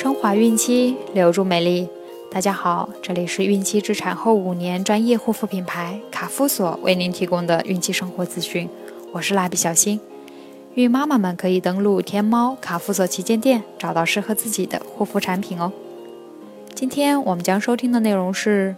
[0.00, 1.86] 升华孕期，留住美丽。
[2.30, 8.66] 大家好，这里是孕期至产后五年专业护肤品牌卡夫索为您提供的孕期生活资讯。
[9.12, 10.00] 我是蜡笔小新，
[10.72, 15.70] 孕妈妈们可以登录天猫卡夫索旗舰店，找到适合自己的护肤产品哦。
[16.74, 18.74] 今天我们将收听的内容是：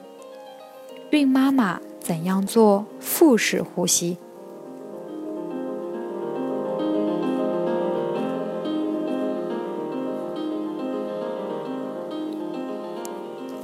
[1.11, 4.17] 孕妈妈怎样做腹式呼吸？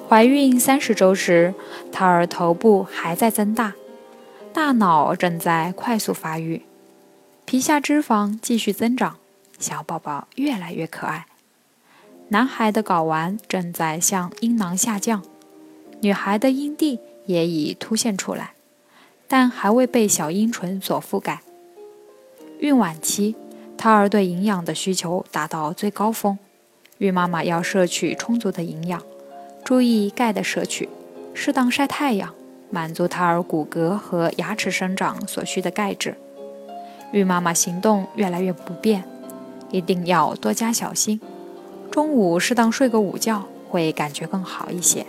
[0.09, 1.53] 怀孕三十周时，
[1.93, 3.75] 胎儿头部还在增大，
[4.55, 6.62] 大脑正在快速发育，
[7.45, 9.19] 皮下脂肪继续增长，
[9.59, 11.27] 小宝宝越来越可爱。
[12.29, 15.23] 男孩的睾丸正在向阴囊下降，
[16.01, 18.53] 女孩的阴蒂也已凸现出来，
[19.29, 21.43] 但还未被小阴唇所覆盖。
[22.61, 23.37] 孕晚期，
[23.77, 26.39] 胎儿对营养的需求达到最高峰，
[26.97, 29.03] 孕妈妈要摄取充足的营养。
[29.69, 30.88] 注意钙的摄取，
[31.34, 32.33] 适当晒太阳，
[32.70, 36.16] 满足胎儿骨骼和牙齿生长所需的钙质。
[37.12, 39.05] 孕妈妈行动越来越不便，
[39.70, 41.20] 一定要多加小心。
[41.91, 45.05] 中午适当睡个午觉，会感觉更好一些。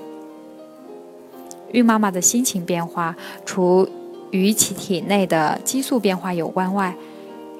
[1.71, 3.15] 孕妈妈的心情变化，
[3.45, 3.87] 除
[4.31, 6.93] 与其体内的激素变化有关外，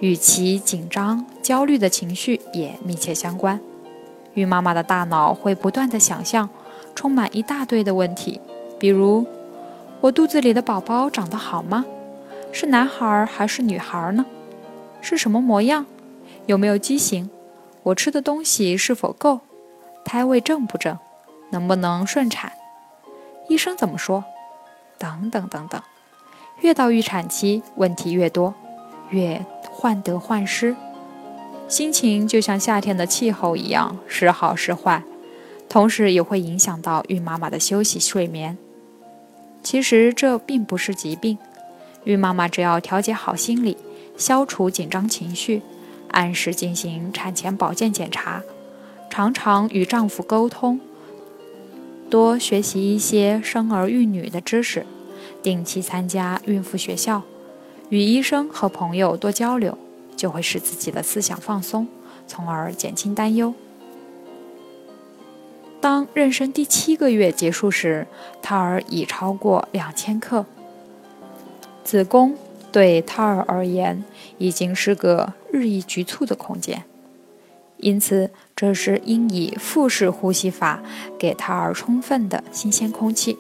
[0.01, 3.57] 与其紧张、焦虑的情绪也密切相关。
[4.33, 6.49] 孕妈妈的大脑会不断的想象。
[6.95, 8.39] 充满一大堆的问题，
[8.77, 9.25] 比如
[10.01, 11.85] 我肚子里的宝宝长得好吗？
[12.51, 14.25] 是男孩还是女孩呢？
[15.01, 15.85] 是什么模样？
[16.45, 17.29] 有没有畸形？
[17.83, 19.41] 我吃的东西是否够？
[20.03, 20.97] 胎位正不正？
[21.51, 22.51] 能不能顺产？
[23.47, 24.23] 医生怎么说？
[24.97, 25.81] 等等等等。
[26.61, 28.53] 越到预产期，问题越多，
[29.09, 30.75] 越患得患失，
[31.67, 35.03] 心情就像夏天的气候一样，时好时坏。
[35.69, 38.57] 同时也会影响到孕妈妈的休息睡眠。
[39.61, 41.37] 其实这并不是疾病，
[42.05, 43.77] 孕妈妈只要调节好心理，
[44.17, 45.61] 消除紧张情绪，
[46.09, 48.41] 按时进行产前保健检查，
[49.09, 50.79] 常常与丈夫沟通，
[52.09, 54.85] 多学习一些生儿育女的知识，
[55.43, 57.21] 定期参加孕妇学校，
[57.89, 59.77] 与医生和朋友多交流，
[60.15, 61.87] 就会使自己的思想放松，
[62.25, 63.53] 从而减轻担忧。
[65.81, 68.05] 当妊娠第七个月结束时，
[68.41, 70.45] 胎儿已超过两千克。
[71.83, 72.35] 子宫
[72.71, 74.03] 对胎儿而言
[74.37, 76.83] 已经是个日益局促的空间，
[77.77, 80.83] 因此这时应以腹式呼吸法
[81.17, 83.37] 给胎儿充分的新鲜空气。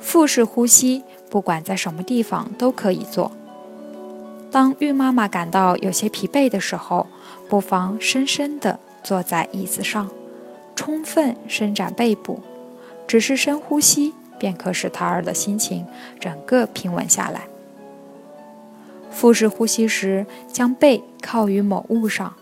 [0.00, 3.32] 腹式呼吸不管在什么地方都可以做。
[4.50, 7.08] 当孕妈妈感到有些疲惫的时候，
[7.48, 10.08] 不妨深深地坐在椅子上。
[10.74, 12.42] 充分伸展背部，
[13.06, 15.86] 只是深呼吸，便可使胎儿的心情
[16.18, 17.48] 整个平稳下来。
[19.10, 22.34] 腹式呼吸时，将背靠于某物上，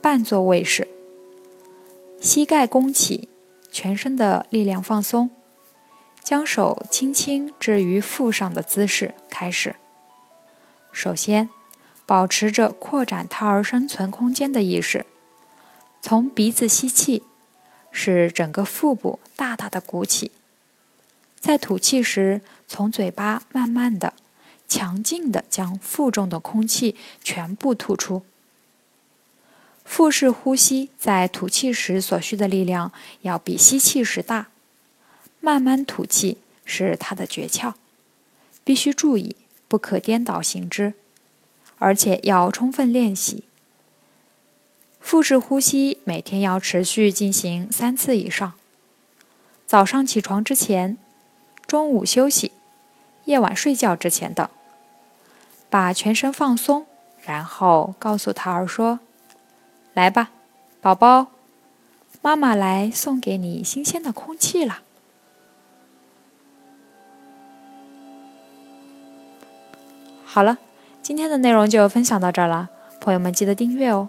[0.00, 0.86] 半坐位式，
[2.20, 3.28] 膝盖弓起，
[3.72, 5.30] 全身的力量放松，
[6.22, 9.74] 将手轻轻置于腹上的姿势开始。
[10.92, 11.50] 首先，
[12.06, 15.04] 保持着扩展胎儿生存空间的意识，
[16.00, 17.24] 从鼻子吸气。
[17.96, 20.32] 使整个腹部大大的鼓起，
[21.38, 24.12] 在吐气时，从嘴巴慢慢的、
[24.68, 28.24] 强劲的将腹中的空气全部吐出。
[29.84, 32.90] 腹式呼吸在吐气时所需的力量
[33.20, 34.48] 要比吸气时大，
[35.40, 37.74] 慢慢吐气是它的诀窍，
[38.64, 39.36] 必须注意
[39.68, 40.94] 不可颠倒行之，
[41.78, 43.44] 而且要充分练习。
[45.14, 48.54] 腹式呼吸每天要持续进行三次以上。
[49.64, 50.98] 早上起床之前、
[51.68, 52.50] 中午休息、
[53.24, 54.48] 夜晚睡觉之前等，
[55.70, 56.84] 把全身放松，
[57.24, 58.98] 然后告诉胎儿说
[59.94, 60.32] ：“来吧，
[60.80, 61.28] 宝宝，
[62.20, 64.80] 妈妈来送给你新鲜的空气了。”
[70.26, 70.58] 好了，
[71.00, 72.68] 今天的内容就分享到这儿了，
[73.00, 74.08] 朋友们记得订阅哦。